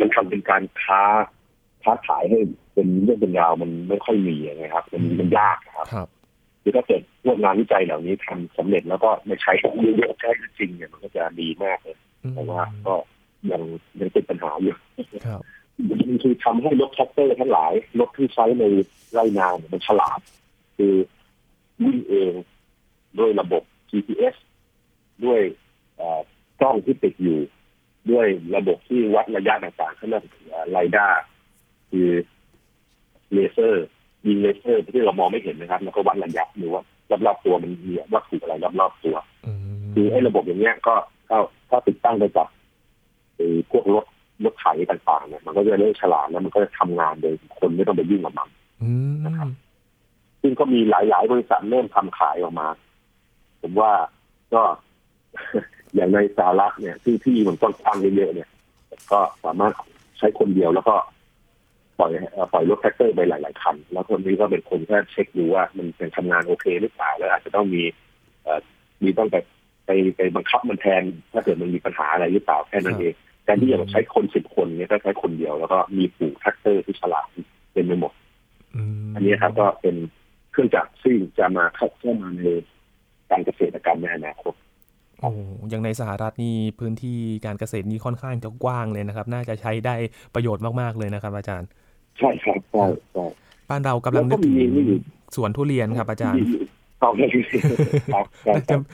[0.00, 1.02] มันทำเป็นการค้า
[1.84, 2.38] ค้าขายให้
[2.74, 6.08] เป็นเรื่องเป็นราวมันไม่ค่อยมีนะครับ มันมันยากครับ
[6.66, 9.52] คือถ้าเกิดพวกงานวิจัยเหล่านี้ทำสำเร็จแล้วก็มาใช้
[9.96, 11.96] เยอะๆใช้จริงเนี่ยมันก็จะดีมากเลย
[12.34, 12.94] แต่ว่าก็
[13.50, 13.62] ยัง
[14.00, 14.76] ยังเป็นปัญหาอยู่
[15.88, 18.64] มันคือทำให้รถแทรกเตอร์ทั้งหลายรถที่ใช้ใน
[19.12, 20.20] ไรนาเนี่ยมันฉลาด
[20.76, 20.94] คือ
[21.84, 22.32] วิ่งเอง
[23.18, 24.34] ด้วยระบบ GPS
[25.24, 25.40] ด้วย
[26.60, 27.40] กล้องที่ติดอยู่
[28.10, 30.24] ด้วยระบบที่วัดระยะต่างๆเขาเรียก
[30.70, 31.06] LiDAR
[31.90, 32.08] คือ
[33.32, 33.86] เลเซอร์
[34.26, 36.82] ยิงเลเซอร์ที่เรามองไม่เห็นนะครับ แล้วก็วัดระยะหรือว่า
[37.26, 39.16] รอบๆตัวมันมีวัตถุอะไรรอบๆตัว
[39.94, 40.94] คือไอ้ระบบอย่างเงี้ยก็
[41.28, 41.38] ถ้า
[41.70, 42.48] ถ้าติดตั้งไปกับ
[43.70, 44.04] พวกรถ
[44.44, 48.48] รถไถต่างๆเนี่ยมันก็จะเริ่มฉลาดแล้วมันก็จะทำงานโดยคนไม่ต้องไปยุ่งกับมัน
[49.26, 49.48] นะครับ
[50.42, 52.68] ซึ่งก็มีหลาย ๆ บริษัทเริ่มทำขายออกมา
[53.62, 53.92] ผมว่า
[54.54, 54.62] ก็
[55.94, 58.48] อย่างในสหรัฐเนี่ยที่ที่มันต้นทางเยอะๆเนี่ย
[59.12, 59.72] ก็สามารถ
[60.18, 60.94] ใช้คนเดียวแล้วก็
[61.98, 62.10] ปล่อย
[62.52, 67.82] ปล่อยรถแทรกเตอร์ไปหลาย ๆ คัน แล้วคนนี้ก็เป็นคนแค่เช็คดูว่ามันเป็นทำงานโอเคหรือเปล่าแล้วอาจจะต้องมี
[69.02, 69.36] มีต้องไป
[69.86, 77.26] ไปไปบังคับมันแทน ถ้าเกิดมันมีปัญหาอะไรหรือเปล่าแค่นั้นเองแทนที่จะใช้คนสิบคนเนี่ยก็ใช้คนเดียวแล้วก็มีฝูงแทรกเตอร์ที่ฉลาด
[77.72, 78.12] เป็นไปหมด
[79.14, 79.96] อันนี้ครับก็เป็น
[80.50, 82.40] เครื่องจักรซึ่งจะมาเข้าเข้ามาใน
[83.30, 84.54] การเกษตรกรรมในอนาคต
[85.20, 85.30] โอ้
[85.72, 89.94] ยังในสหรัฐนี่พื้นที่การเกษตรนี่ค่อนข้างจะกว้างเลยนะครับ น่าจะใช้ได้
[90.34, 91.68] ประโยชน์มาก ๆ เลยนะครับ อาจารย์
[92.18, 93.26] ใช่ครับใช่ใช่
[93.70, 94.54] บ้านเรากำลังนึกถึง
[95.36, 96.38] สวนทุเรียนครับอาจารย์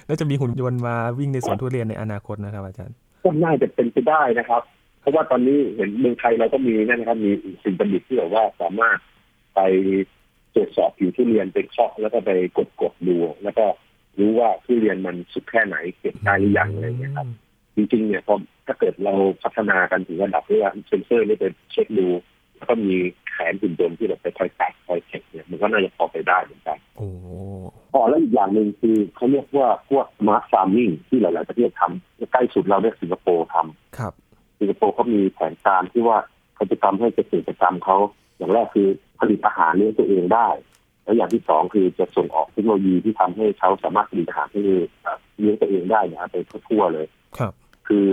[0.09, 4.63] น่าจะมีหุ่นยนต์มาวิ่งในสวนทุเรียนในอนาคตนะครับ อาจารย์ก็น่าจะเป็นไปได้นะครับ
[5.01, 7.31] เพราะว่าตอนนี้เห็นเมืองไทยเราก็มีนั่นนะครับ มี
[7.65, 8.99] สิ่งประดิษฐ์ที่แบบว่าสามารถ
[9.55, 9.61] ไป
[10.55, 13.65] ตรวจสอบผิวทุเรียนเป็นเคาะแล้วก็ไปกดกดดู แล้วก็
[14.19, 17.27] รู้ว่าทุเรียนมันสุกแค่ไหนเก็บได้หรือยังอะไรเงี้ยครับ
[17.77, 18.35] จริงๆเนี่ยพอ
[18.67, 22.32] ถ้าเกิดเราพัฒนากันถึงระดับที่ว่าเซนเซอร์นี่ไปเช็คดูแล้ว
[22.68, 22.94] ก็มี
[23.29, 27.09] แขนหุ่นยนต์ที่แบบไปคอยตัดคอยเช็คเนี่ยมันก็น่าจะพอไปได้เหมือนกันโอ้
[27.92, 34.12] พอแล้วอีกอย่างหนึ่งคือเขาเรียกว่าพวก smart farming ที่หลาย ๆ ประเทศทำใกล้สุดเราเนี่ยสิงคโปร์ทำครับ
[34.59, 36.18] สิงคโปร์เขามีแผนการที่ว่า
[36.55, 37.96] เขาจะทำให้เกษตรกรรมเขา
[38.37, 38.88] อย่างแรกคือ
[39.20, 40.48] ผลิตอาหารเลี้ยงตัวเองได้
[41.05, 46.37] แล้วอย่างที่สองคือจะส่งออกเทคโนโลยีที่ทำให้เขาสามารถผลิตอาหารให้เลี้ยงตัวเองได้นะไป
[46.68, 47.07] ทั่วเลย
[47.38, 47.53] ครับ
[47.88, 48.07] คือ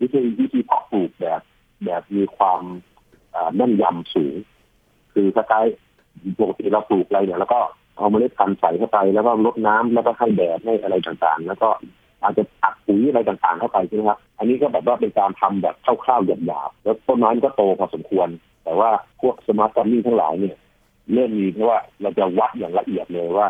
[0.00, 1.40] วิธีวิธีเพาะปลูกแบบ
[1.84, 2.62] แบบมีความ
[3.56, 4.34] แน่นยำสูง
[5.12, 5.60] คือถ้าใช้
[6.40, 7.60] ปกติเราปลูกอะไรเนี่ยแล้วก็
[7.96, 11.68] เอาเมล็ดพันธุ์ใส่เข้าไปแล้วก็ลดน้ำแล้วก็ให้แดดให้อะไรต่างๆ แล้วก็
[12.22, 18.28] อาจจะอัดปุ๋ยอะไรต่างๆเข้าไปใช่ไหมครับ อันนี้ก็แบบว่าเป็นการทำแบบคร่าวๆหยาบๆแล้วต้นไม้ก็โตพอสมควร
[18.64, 18.90] แต่ว่า
[19.20, 20.56] พวก smart farming ทั้งหลายเนี่ย
[21.12, 23.48] เริ่มมีเพราะว่าเราจะวัดอย่างละเอียดเลยว่า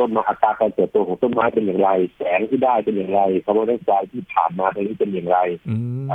[0.00, 5.38] ต้นไม้อัตราการเติบโตของต้นไม้เป็นอย่างไร แสงที่ได้เป็นอย่างไรคาร์บอนไดออกไซด์ที่ผ่านมาตรงนี้เป็นอย่างไร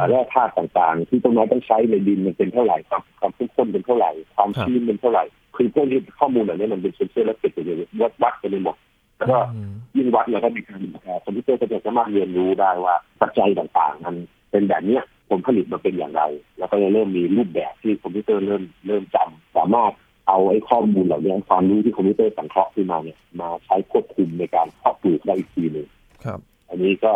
[0.09, 5.23] แร่ธาตุต่างๆ ที่ต้นไม้ต้องใช้ในดินมันเป็นเท่าไหร่ความความเข้มข้นเป็นเท่าไหร่ ความชื้นเป็นเท่าไหร่
[5.55, 8.75] คือพวกนี้ข้อมูลเหล่านี้มันเป็นเซนเซอร์และเก็บไปเลยวัดวัดไปในหมด
[9.17, 9.39] แล้วก็
[9.95, 10.81] ยิ่งวัดแล้วก็มีการ
[11.23, 14.15] คอมพิวเตอร์ก็จะสามารถเรียนรู้ได้ว่าปัจจัยต่างๆ มัน
[14.51, 16.23] เป็นแบบเนี้ยผลผลิตมันเป็นอย่างไร
[16.57, 19.91] แล้วก็จะเริ่มมีรูปแบบที่คอมพิวเตอร์เริ่มเริ่มจำสามารถ
[20.27, 25.87] เอาไอ้ข้อมูลเหล่านี้ความรู้ที่คอมพิวเตอร์สังเคราะห์ขึ้นมาเนี่ยมาใช้ควบคุมในการเพาะปลูกได้อีกทีหนึ่ง
[26.25, 27.13] ครับ อันนี้ก็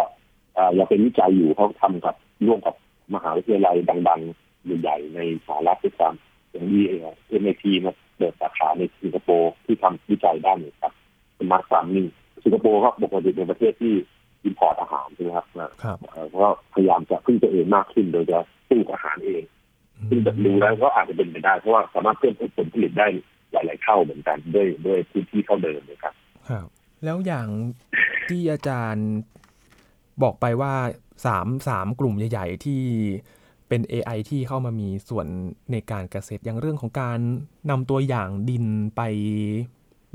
[0.78, 2.16] ยังเป็นวิจัยอยู่เขาทำกับ
[2.48, 2.76] ร่วมกับ
[3.16, 3.76] มหาวิทยาลัย
[4.10, 10.94] ดังๆใหญ่ๆในสหรัฐด้วยซ้ำอย่างที่ MIT มาเปิดสาขาในสิงคโปร์ที่ทำวิจัยด้านนี้ครับ
[11.40, 12.06] smart farming
[12.44, 13.94] สิงคโปร์ครับปกติเป็นประเทศที่
[14.44, 15.48] อินพอร์ตอาหารใช่ไหมครับ
[16.30, 19.42] เพราะพยายามจะพึ่งตัวเองมากขึ้นโดยจะปลูกอาหารเอง
[20.08, 23.08] ซึ่งดูแล้วก็อาจจะเป็นไปได้เพราะว่าสามารถเพิ่มผลผลิตได้
[23.52, 26.14] หลาย ๆ เท่าเหมือนกันด้วยด้วยพื้นที่เท่าเดิมเลยครับ
[26.50, 26.68] ครับ
[27.04, 27.48] แล้วอย่าง
[28.28, 29.10] ที่อาจารย์
[30.24, 30.74] บอกไปว่า
[31.26, 32.82] สามสามกลุ่มใหญ่ ๆ ที่
[33.70, 35.28] เป็น AI ที่เข้ามามีส่วน
[35.72, 37.20] ในการเกษตรอย่างเรื่องของการ
[37.70, 39.02] นำตัวอย่างดินไป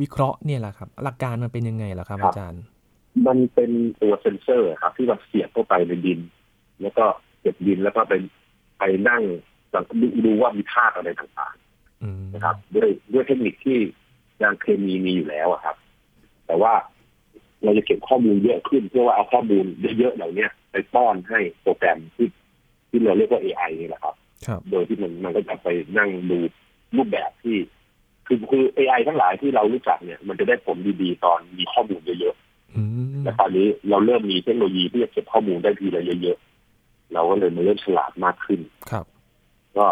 [0.00, 2.62] วิเคราะห์เนี่ยแหละครับ หลักการมันเป็นยังไงล่ะครับ อาจารย์
[3.26, 3.70] มันเป็น
[4.00, 6.20] ตัวเซนเซอร์ครับ ที่เราเสียบเข้าไปในดิน
[6.80, 7.04] แล้วก็
[7.40, 8.14] เก็บดินแล้วก็ไป
[8.78, 9.22] ไปนั่ง
[10.00, 13.78] ดูดูว่ามีธาตุอะไรต่างๆนะครับ ด้วยด้วยเทคนิคที่
[14.42, 15.76] ยางเคมีมีอยู่แล้วครับ
[16.46, 16.72] แต่ว่า
[17.62, 19.64] เราจะเก็บข้อมูลเยอะขึ้นเพื่อว่าเอาข้อมูล
[19.98, 22.28] เยอะๆเหล่านี้ไปป้อนให้โปรแกรมที่
[22.88, 24.14] ที่เราเรียกว่า AI นี่แหละครับ
[24.70, 26.38] โดยที่มันมันก็จะไปนั่งดู
[26.96, 27.56] รูปแบบที่
[28.26, 38.60] คือคือ AI ทั้งหลายที่เรารู้จักเนี่ย มันจะได้ผลดีๆตอนมีข้อมูลเยอะๆแต่ตอนนี้เราเริ่มมีเทคโนโลยีที่จะเก็บข้อมูลได้ทีละเยอะๆเราก็เลยมาเริ่มฉลาดมากขึ้น
[38.90, 39.06] ครับ
[39.78, 39.86] ก็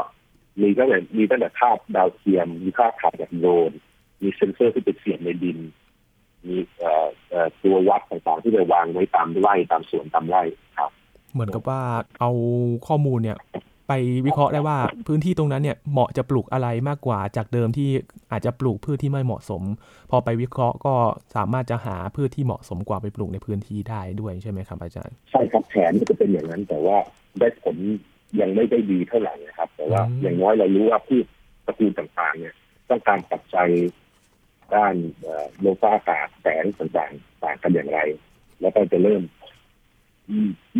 [0.60, 3.72] มีตั้งแต่มีตั้งแต่ภาพดาวเทียม มีภาพถ่ายจากโดรน
[4.22, 5.58] มีเซ็นเซอร์ที่เป็นเสียบในดิน
[6.48, 6.56] มี
[7.62, 10.42] ตัววัดต่างๆที่ไปวางไว้ตามไร่ตามสวนตามไร่
[10.78, 10.90] ครับ
[11.32, 11.80] เหมือนกับว่า
[12.20, 12.30] เอา
[12.86, 13.38] ข้อมูลเนี่ย
[13.88, 13.92] ไป
[14.26, 17.90] วิเคราะห์ได้ว่าพื้นที่ตรงนั้นเนี่ยเหมาะจะปลูกอะไรมากกว่าจากเดิมที่
[18.30, 19.62] อาจจะปลูกพืชที่ไม่เหมาะสม
[20.10, 20.94] พอไปวิเคราะห์ก็
[21.36, 26.96] สามารถจะหาพืชที่เหมาะสมกว่าไปปลูกในพื้นที่ได้ด้วยใช่ไหมครับอาจารย์ ใช่ครับแผนจะเป็นอย่างนั้นแต่ว่า
[27.38, 27.76] ได้ผล
[28.40, 31.26] ยังไม่ได้ดีเท่าไหร่นะครับ แต่ว่าอย่างน้อยเรารู้ว่าพืช
[31.66, 32.54] ตระกูลต่างๆ เนี่ย
[32.90, 33.70] ต้องการปัจจัย
[34.74, 34.94] ด้าน
[35.60, 37.98] โลกาอากาศแสงต่างๆต่างกันอย่างไร
[38.60, 39.22] แล้วก็จะเริ่ม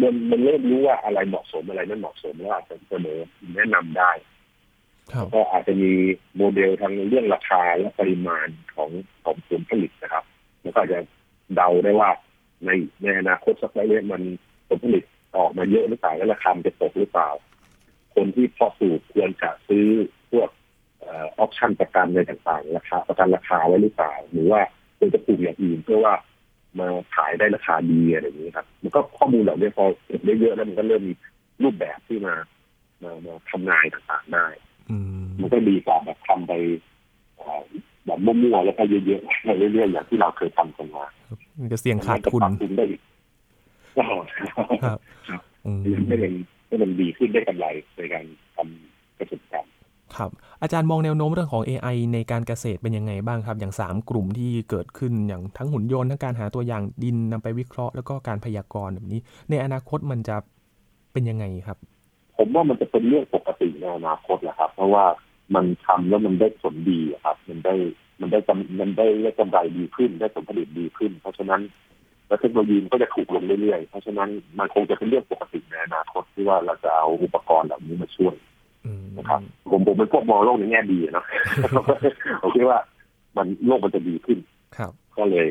[0.01, 3.19] มันมันเริ่มรู้ว่าอะไรเหมาะสมอะไรไม่เหมาะสมแล้วอาจจะเสนอ
[3.55, 4.13] แนะนำได้
[5.35, 5.93] ก็อาจจะมี
[6.37, 8.91] โมเดลทางเรื่องราคาและปริมาณของ
[9.25, 10.25] ของผลผลิตนะครับ
[10.63, 10.99] แล้วก็จะ
[11.55, 12.11] เดาได้ว่า
[12.65, 12.71] ใน
[13.03, 14.23] ในอนาคตสักระยะมัน
[14.69, 15.05] ผลผลิต
[15.37, 17.29] ออกมาเยอะหรือเปล่าแล้วราคาจะตกหรือเปล่า
[18.15, 19.87] คนที่พอสูบควรจะซื้อ
[20.33, 20.49] พวก
[21.09, 24.61] ออปชั่นประกันในต่างๆราคาประกันราคาไว้หรือเปล่า หรือว่า
[24.99, 26.15] ควรจะปลูกอย่างอื่นเพื่อว่า
[26.79, 31.13] มาขายได้ราคาดีอะไรอย่างนี้ครับ มันก็ข้อมูลเหล่านี้พอเก็บได้เยอะแล้วมันก็เริ่มมี
[31.63, 32.35] รูปแบบที่มา
[33.03, 34.47] มามาทำนายต่างๆได้
[35.41, 36.53] มันก็ดีกว่าแบบทำไป
[38.07, 41.07] แบบมั่วๆแล้วก็เยอะๆไปเรื่อยๆอย่างที่เราเคยทำกันมา
[41.61, 42.97] มันจะเสี่ยงขาดทุนได้อี
[43.93, 43.97] ก
[44.85, 44.99] ครับ
[46.09, 46.33] ไม่เป็น
[46.67, 48.25] ไม่เป็นดีขึ้นได้กำไรในการ
[48.57, 49.67] ทำเกษตรกรรม
[50.17, 50.31] ครับ
[50.63, 60.37] อาจารย์มองแนวโน้มเรื่องของ AI ในการเกษตรเป็นยังไงบ้างครับ อย่าง 3 กลุ่มที่เกิดขึ้นอย่างทั้งหุ่นยนต์ทั้งการหาตัวอย่างดินนำไปวิเคราะห์แล้วก็การพยากรณ์แบบนี้ ในอนาคตมันจะ
[61.13, 61.79] เป็นยังไงครับ
[62.39, 65.05] ผมว่ามันจะเป็นเรื่องปกติในอนาคตแหละครับ เพราะว่า
[65.55, 67.75] มันทำแล้วมันได้ผลดีครับ มันได้
[68.21, 68.39] มันได้
[68.81, 71.61] มันได้ได้กำไรดีขึ้นได้ผลผลิตดีขึ้น เพราะฉะนั้น
[72.33, 78.35] แล้วเทคโนโลยีก็จะถูกลงเรื่อยๆ เพราะฉะนั้นมันคงจะเป็นเรื่องปกติในอนาคตที่ว่าเราจะเอาอุปกรณ์เหล่านี้มาช่วย
[79.19, 79.41] นะครับ
[79.71, 81.25] ผมผมเป็นพวกมองโลกในแง่ดีนะ
[82.43, 82.79] ผมคิดว่า
[83.37, 84.39] มันโลกมันจะดีขึ้น
[84.77, 85.47] ครับก็เลย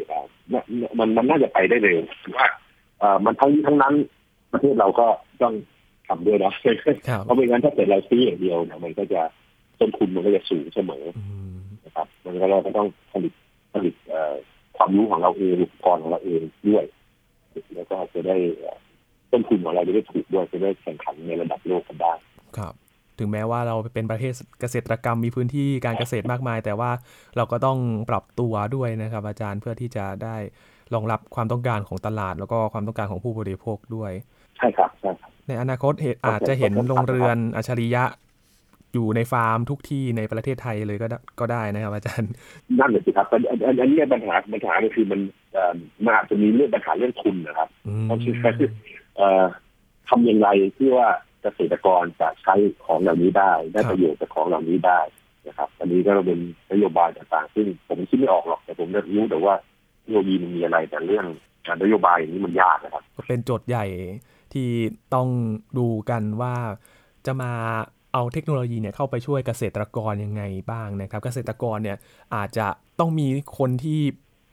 [0.99, 1.99] มันมันน่าจะไปได้เร็ว
[2.37, 2.47] ว่า
[2.99, 3.93] เอ่อมันทั้งทั้งนั้น
[4.51, 5.07] ประเทศเราก็
[5.41, 5.53] ต้อง
[6.07, 6.53] ทำด้วยนะ
[7.23, 9.21] เพราะไม่งั้นถ้าเกิดเราซื้ออย่างเดียวเนี่ยมันก็จะ
[9.79, 11.03] ต้นทุนมันก็จะสูงเสมอ
[11.85, 13.33] นะครับมันก็เราก็ต้องผลิต
[13.73, 13.95] ผลิต
[14.81, 16.83] ความรู้ของเราเองอุปกรณ์ของเราเองด้วย
[17.75, 18.37] แล้วก็จะได้
[19.31, 22.13] ต้นทุนของเราจะได้ถูกด้วยจะได้แข่งขันในระดับโลกกันได้
[22.57, 22.73] ครับ
[23.19, 26.91] ถึงแม้ว่าเราเป็นประเทศเกษตรกรรมมีพื้นที่การเกษตรมากมาย แต่ว่า
[27.37, 27.77] เราก็ต้อง
[28.09, 30.35] ปรับตัวด้วยนะครับ อาจารย์เพื่อที่จะได้
[30.93, 34.11] รองรับความต้องการของตลาด แล้วก็ความต้องการของผู้บริโภคด้วย
[34.57, 35.93] ใช่ครับใช่ครับในอนาคต
[36.25, 38.03] อาจจะเห็นโรงเรือนอัจฉริยะ
[38.93, 41.07] อยู่ในฟาร์มทุกที่ในประเทศไทยเลยก็
[41.39, 42.31] ก็ได้นะครับ อาจารย์
[42.79, 45.21] นั่นเลยสิครับอันนี้ปัญหาปัญหาก็คือมัน
[46.03, 47.69] มันอาจจะมีเรื่องปัญหาเรื่องทุนนะครับ
[48.03, 48.55] เพราะฉะนั้น
[50.09, 51.07] ทำยังไงที่ว่า
[51.41, 54.99] เกษตรกรจะใช้ของเหล่านี้ได้ได้ประโยชน์จากของเหล่านี้ได้
[55.47, 56.39] นะครับ อันนี้ก็เป็น
[56.71, 59.53] นโยบายต่างๆ ซึ่งผมคิดไม่ออกหรอกแต่ผมรู้แต่ว่า
[59.99, 61.25] เทคโนโลยีมันมีอะไรแต่เรื่อง
[61.67, 63.85] การนโยบายอย่างนี้มันยากนะครับ ก็เป็นโจทย์ใหญ่
[64.53, 64.67] ที่
[65.13, 65.27] ต้อง
[65.77, 66.55] ดูกันว่า
[67.25, 67.51] จะมา
[68.13, 71.97] เอาเทคโนโลยีเนี่ยเข้าไปช่วยเกษตรกรยังไงบ้างนะครับ เกษตรกรเนี่ย
[72.35, 72.67] อาจจะ
[72.99, 74.01] ต้องมีคนที่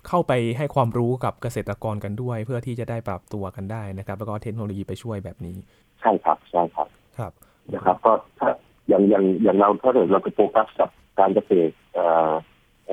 [0.09, 5.57] เข้าไปให้ความรู้กับเกษตรกรกันด้วย เพื่อที่จะได้ปรับตัวกันได้นะครับ แล้วก็เทคโนโลยีไปช่วยแบบนี้
[6.01, 7.33] ใช่ครับใช่ครับครับ
[7.75, 8.49] นะครับ ก็ถ้า
[8.88, 12.33] อย่างอย่างอย่างเราถ้าเกิดเราไปโฟกัสกับการเกษตรเอ่อ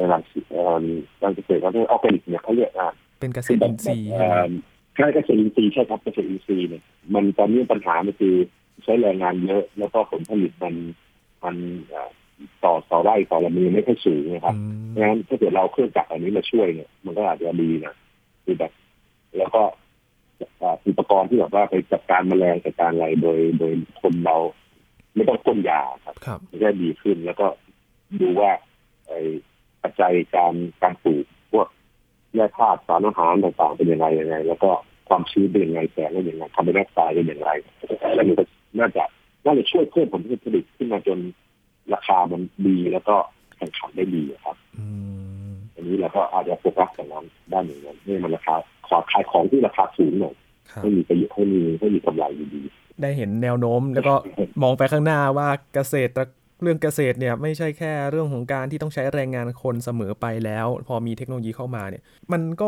[0.09, 0.21] หลัง
[1.21, 2.87] การเกษตรก็เรียกออร์แกนิกเนี่ยเขาเรียกอ่า
[3.19, 4.09] เป็นเกษตรอินทรีย์
[4.95, 8.35] ใช่เกษตรอินทรีย์ใช่ครับเกษตรอินทรีย์เนี่ยมันตอนนี้ปัญหามันคือ
[8.83, 10.75] ใช้แรงงานเยอะ แล้วก็ผลผลิตมัน
[11.43, 11.55] มัน
[12.63, 14.55] ต่อต่อไร่ต่อละมือไม่ค่อยสูงนะครับ
[14.97, 17.93] งั้นถ้าเกิดเราเครื่องจักรอันนี้มาช่วยเนี่ย มันก็อาจจะดีนะ
[18.43, 18.71] คือแบบ
[19.37, 19.63] แล้วก็
[20.87, 24.37] อุปกรณ์ที่แบบว่าไปจัดการแมลงจัดการอะไรโดยโดยคนเรา
[25.15, 26.15] ไม่ต้องพ่นยาครับ
[26.49, 27.47] มันจะดีขึ้นแล้วก็
[28.21, 28.51] ดูว่า
[29.07, 29.21] ไอ้
[29.81, 31.67] ปัจจัยการการปลูกพวก
[32.35, 34.71] แร่ธาตุสารอาหารต่างๆเป็นยังไงยังไง แล้วก็
[35.09, 37.49] ความชื้นเป็นยังไงแสงเป็นยังไงทำให้แร่ตายเป็นอย่างไร
[38.15, 38.43] แล้วมันก็
[38.79, 39.03] น่าจะ
[39.45, 41.19] น่าจะช่วยเพิ่มผลผลิตขึ้นมาจน
[41.93, 43.15] ราคามันดีแล้วก็
[43.57, 44.85] แข่งขันได้ดีครับอื
[45.47, 48.55] มอันนี้เราก็อาจจะโฟกัสกับนั้นด้านหนึ่งนั้นให้มันราคา
[48.87, 50.35] ขอขายของที่ราคาสูงหน่อย
[50.71, 52.61] ครับให้มีประโยชน์ให้มีให้มีกำไรดี
[53.01, 54.15] ได้เห็นแนวโน้มแล้วก็
[54.63, 56.13] มองไปข้างหน้าว่าเกษตร
[56.61, 62.67] เรื่องเกษตรเนี่ยไม่ใช่แค่เรื่องของการที่ต้องใช้แรงงานคนเสมอไปแล้ว พอมีเทคโนโลยีเข้ามาเนี่ย มันก็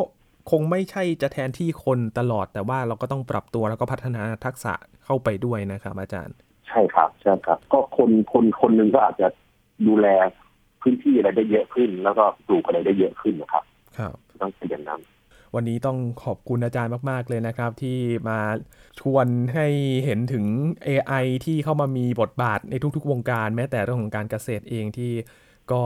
[0.52, 4.74] คงไม่ใช่จะแทนที่คนตลอด แต่ว่าเราก็ต้องปรับตัวแล้วก็พัฒนาทักษะ
[5.06, 9.28] เข้าไปด้วยนะครับ อาจารย์ๆใช่ครับใช่ครับ ก็คนคนคนหนึ่งก็อาจจะ
[9.88, 10.08] ดูแล
[10.82, 13.64] พื้นที่อะไรได้เยอะขึ้น แล้วก็ปลูกอะไรได้เยอะขึ้นนะครับ
[13.98, 15.02] ครับ ต้องเป็นอย่างนั้น
[15.56, 17.98] วันนี้ต้องขอบคุณอาจารย์มาก ๆ เลยนะครับ ที่
[18.30, 18.40] มา
[19.00, 19.68] ชวนให้
[20.06, 20.46] เห็นถึง
[20.88, 25.12] AI ที่เข้ามามีบทบาทในทุก ๆ วงการ แม้แต่เรื่องของการเกษตรเองที่
[25.72, 25.82] ก็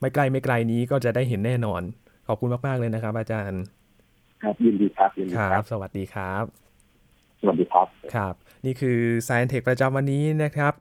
[0.00, 1.82] ไม่ไกลไม่ไกลนี้ก็จะได้เห็นแน่นอน
[2.30, 3.62] ขอบคุณมาก ๆ เลยนะครับ อาจารย์
[4.42, 6.44] ครับยินดีครับยินดีคครัรับบสวัสดีครับ
[7.40, 8.34] สวัสดีครับครับ
[8.66, 10.74] นี่คือ Science Tech ประจำวันนี้นะครับ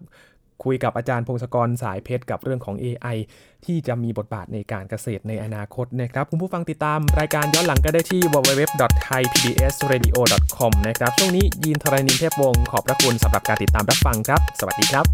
[0.63, 3.17] คุยกับอาจารย์พงศกรสายเพชรกับเรื่องของ AI
[3.65, 15.05] ที่จะมีบทบาทในการเกษตรในอนาคตนะครับ คุณผู้ฟังติดตามรายการย้อนหลังก็ได้ที่ www.thaipbsradio.com นะครับ ช่วงนี้ยินทรณินเทพวงศ์ขอบพระคุณสำหรับการติดตามรับฟังครับ สวัสดีครับ